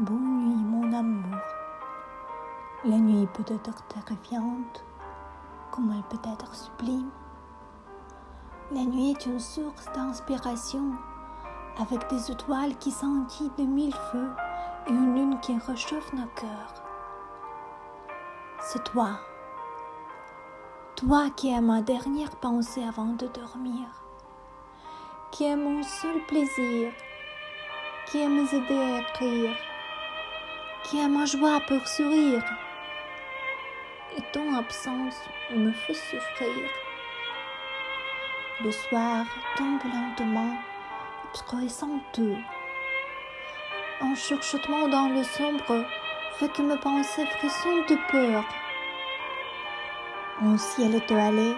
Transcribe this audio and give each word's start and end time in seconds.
Bonne 0.00 0.48
nuit, 0.48 0.64
mon 0.64 0.94
amour. 0.94 1.36
La 2.86 2.96
nuit 2.96 3.28
peut 3.34 3.44
être 3.52 3.82
terrifiante, 3.88 4.82
comme 5.70 5.92
elle 5.92 6.02
peut 6.04 6.26
être 6.26 6.54
sublime. 6.54 7.10
La 8.72 8.80
nuit 8.80 9.10
est 9.10 9.26
une 9.26 9.38
source 9.38 9.92
d'inspiration, 9.94 10.92
avec 11.78 12.08
des 12.08 12.30
étoiles 12.30 12.78
qui 12.78 12.90
scintillent 12.90 13.52
de 13.58 13.64
mille 13.64 13.94
feux 14.10 14.30
et 14.86 14.90
une 14.90 15.16
lune 15.16 15.38
qui 15.40 15.58
réchauffe 15.58 16.14
nos 16.14 16.28
cœurs. 16.28 16.82
C'est 18.62 18.82
toi, 18.84 19.18
toi 20.96 21.28
qui 21.36 21.52
es 21.52 21.60
ma 21.60 21.82
dernière 21.82 22.34
pensée 22.36 22.84
avant 22.84 23.12
de 23.12 23.26
dormir, 23.26 23.84
qui 25.30 25.44
est 25.44 25.56
mon 25.56 25.82
seul 25.82 26.24
plaisir, 26.26 26.90
qui 28.06 28.22
est 28.22 28.28
mes 28.30 28.48
idées 28.54 28.80
à 28.80 29.00
écrire 29.00 29.54
qui 30.90 31.00
a 31.00 31.06
ma 31.06 31.24
joie 31.24 31.60
pour 31.68 31.86
sourire. 31.86 32.42
Et 34.16 34.22
ton 34.32 34.54
absence 34.54 35.14
me 35.54 35.70
fait 35.70 35.94
souffrir. 35.94 36.68
Le 38.64 38.72
soir 38.72 39.24
tombe 39.56 39.84
lentement, 39.84 40.56
obscurcissant 41.28 42.00
tout. 42.12 42.36
Un 44.00 44.14
chuchotement 44.16 44.88
dans 44.88 45.08
le 45.08 45.22
sombre 45.22 45.84
fait 46.38 46.52
que 46.52 46.62
mes 46.62 46.78
pensées 46.78 47.26
frissonnent 47.38 47.86
de 47.86 47.96
peur. 48.10 48.44
Un 50.42 50.58
ciel 50.58 50.96
étoilé 50.96 51.54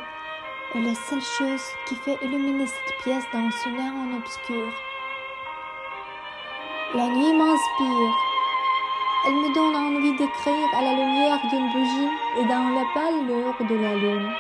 est 0.75 0.81
la 0.81 0.95
seule 0.95 1.23
chose 1.23 1.65
qui 1.87 1.95
fait 1.95 2.19
illuminer 2.23 2.67
cette 2.67 2.99
pièce 3.03 3.25
dans 3.33 3.51
son 3.51 3.75
air 3.77 3.95
en 3.95 4.19
obscur. 4.19 4.73
La 6.95 7.07
nuit 7.07 7.33
m'inspire 7.33 8.32
elle 9.25 9.35
me 9.35 9.55
donne 9.55 9.77
envie 9.77 10.17
d'écrire 10.17 10.69
à 10.77 10.83
la 10.83 10.95
lumière 10.95 11.39
d'une 11.49 11.71
bougie 11.71 12.11
et 12.39 12.45
dans 12.45 12.71
la 12.71 12.85
pâleur 12.93 13.55
de 13.61 13.75
la 13.77 13.95
lune. 13.95 14.33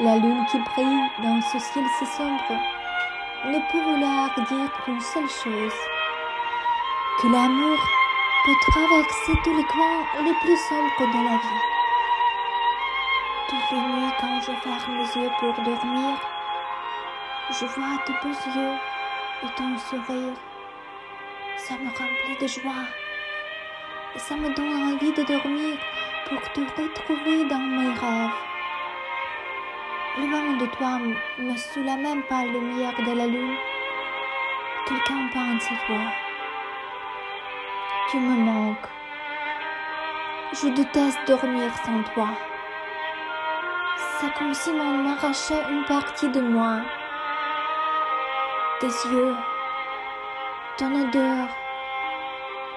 La 0.00 0.16
lune 0.16 0.44
qui 0.50 0.58
brille 0.58 1.08
dans 1.22 1.40
ce 1.42 1.58
ciel 1.58 1.84
si 1.98 2.06
sombre 2.06 2.58
ne 3.44 3.58
peut 3.70 3.80
vouloir 3.80 4.30
dire 4.34 4.70
qu'une 4.84 5.00
seule 5.00 5.28
chose, 5.28 5.78
que 7.20 7.28
l'amour 7.28 7.78
peut 8.44 8.70
traverser 8.72 9.32
tous 9.44 9.56
les 9.56 9.64
coins 9.64 10.24
les 10.24 10.34
plus 10.34 10.56
sombres 10.68 11.12
de 11.12 11.24
la 11.24 11.36
vie. 11.36 11.64
Toutes 13.48 13.70
les 13.70 13.78
nuits 13.78 14.12
quand 14.20 14.40
je 14.40 14.52
ferme 14.62 14.98
les 14.98 15.22
yeux 15.22 15.30
pour 15.38 15.52
dormir, 15.62 16.18
je 17.50 17.64
vois 17.64 17.98
tes 18.04 18.12
beaux 18.22 18.58
yeux 18.58 18.74
et 19.44 19.54
ton 19.56 19.78
sourire. 19.78 20.34
Ça 21.58 21.74
me 21.74 21.88
remplit 21.88 22.36
de 22.40 22.46
joie 22.48 23.05
ça 24.18 24.34
me 24.34 24.48
donne 24.54 24.94
envie 24.94 25.12
de 25.12 25.22
dormir 25.22 25.76
pour 26.28 26.40
te 26.52 26.60
retrouver 26.60 27.44
dans 27.44 27.58
mes 27.58 27.88
rêves. 27.88 28.30
Loin 30.18 30.56
de 30.56 30.66
toi, 30.66 30.98
mais 31.38 31.56
sous 31.56 31.82
la 31.82 31.96
même 31.96 32.22
pâle 32.22 32.50
lumière 32.50 32.94
de 32.98 33.12
la 33.12 33.26
lune, 33.26 33.56
quelqu'un 34.86 35.28
pense 35.32 35.64
à 35.66 35.86
toi. 35.86 36.04
Tu 38.10 38.18
me 38.18 38.36
manques. 38.36 38.88
Je 40.52 40.68
déteste 40.68 41.18
dormir 41.26 41.70
sans 41.84 42.02
toi. 42.14 42.28
C'est 44.18 44.32
comme 44.38 44.54
si 44.54 44.70
on 44.70 45.02
m'arrachait 45.02 45.70
une 45.70 45.84
partie 45.84 46.28
de 46.30 46.40
moi. 46.40 46.78
Tes 48.80 48.86
yeux, 48.86 49.34
ton 50.78 50.94
odeur, 50.94 51.48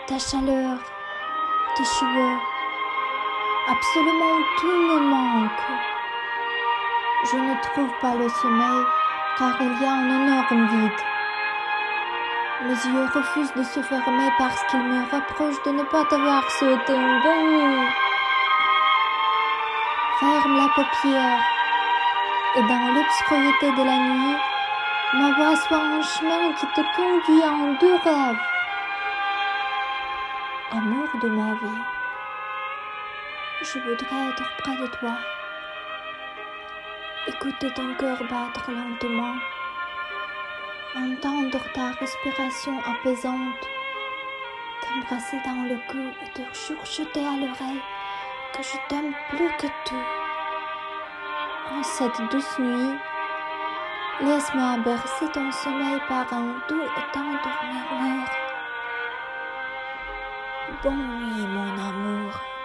ta 0.07 0.17
chaleur 0.17 0.79
tes 1.75 1.83
cheveux. 1.83 2.37
Absolument 3.69 4.37
tout 4.59 4.67
me 4.67 4.99
manque. 4.99 5.67
Je 7.31 7.37
ne 7.37 7.61
trouve 7.61 7.91
pas 8.01 8.15
le 8.15 8.29
sommeil 8.29 8.83
car 9.37 9.55
il 9.61 9.81
y 9.81 9.85
a 9.85 9.91
un 9.91 10.09
énorme 10.09 10.67
vide. 10.67 11.01
Mes 12.63 12.91
yeux 12.91 13.07
refusent 13.13 13.53
de 13.53 13.63
se 13.63 13.81
fermer 13.81 14.31
parce 14.37 14.63
qu'ils 14.65 14.83
me 14.83 15.03
reprochent 15.03 15.63
de 15.65 15.71
ne 15.71 15.83
pas 15.83 16.03
t'avoir 16.05 16.49
souhaité 16.51 16.93
une 16.93 17.21
bonne. 17.21 17.87
Ferme 20.19 20.57
la 20.57 20.69
paupière 20.75 21.39
et 22.57 22.61
dans 22.61 22.93
l'obscurité 22.93 23.71
de 23.71 23.83
la 23.83 23.97
nuit, 23.97 24.37
ma 25.13 25.31
voix 25.33 25.55
soit 25.55 25.77
un 25.77 26.01
chemin 26.01 26.51
qui 26.53 26.65
te 26.67 26.81
conduit 26.95 27.43
en 27.43 27.73
deux 27.79 27.95
rêves 28.03 28.58
amour 30.71 31.07
de 31.21 31.29
ma 31.29 31.53
vie. 31.55 31.81
Je 33.61 33.79
voudrais 33.79 34.29
être 34.29 34.57
près 34.59 34.77
de 34.77 34.87
toi, 34.87 35.17
écouter 37.27 37.73
ton 37.73 37.93
cœur 37.95 38.17
battre 38.29 38.71
lentement, 38.71 39.33
entendre 40.95 41.59
ta 41.73 41.91
respiration 41.99 42.79
apaisante, 42.85 43.67
t'embrasser 44.81 45.37
dans 45.45 45.63
le 45.63 45.77
cou 45.89 46.13
et 46.23 46.29
te 46.33 46.41
chuchoter 46.53 47.25
à 47.25 47.35
l'oreille 47.37 47.81
que 48.55 48.63
je 48.63 48.77
t'aime 48.87 49.13
plus 49.29 49.49
que 49.57 49.67
tout. 49.85 50.05
En 51.71 51.83
cette 51.83 52.21
douce 52.31 52.59
nuit, 52.59 52.97
laisse-moi 54.21 54.77
bercer 54.85 55.29
ton 55.33 55.51
sommeil 55.51 55.99
par 56.07 56.31
un 56.31 56.55
doux 56.67 56.83
et 56.83 57.11
tendre 57.11 57.49
murmure. 57.71 58.38
Bonne 60.83 60.95
nuit, 60.95 61.47
mon 61.47 61.73
amour. 61.89 62.58